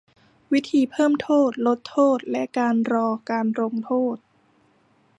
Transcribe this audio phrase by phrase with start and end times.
[0.51, 4.15] วิธีเพิ่มโทษ ลดโทษ และการรอการลงโทษ